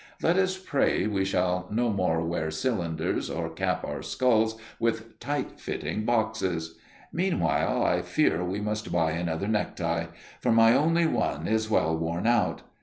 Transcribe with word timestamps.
Let 0.23 0.35
us 0.37 0.57
pray 0.57 1.05
we 1.05 1.23
shall 1.23 1.67
no 1.69 1.91
more 1.91 2.25
wear 2.25 2.49
cylinders 2.49 3.29
or 3.29 3.51
cap 3.51 3.85
our 3.85 4.01
skulls 4.01 4.57
with 4.79 5.19
tight 5.19 5.59
fitting 5.59 6.05
boxes! 6.05 6.79
Meanwhile, 7.13 7.83
I 7.85 8.01
fear 8.01 8.41
I 8.41 8.59
must 8.61 8.91
buy 8.91 9.11
another 9.11 9.47
necktie, 9.47 10.07
for 10.39 10.51
my 10.51 10.73
only 10.73 11.05
one 11.05 11.45
is 11.45 11.69
well 11.69 11.95
worn 11.95 12.25
out. 12.25 12.63